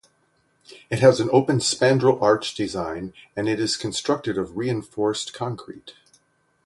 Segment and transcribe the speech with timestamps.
[0.89, 5.93] It has an open spandrel arch design, and it is constructed of reinforced concrete.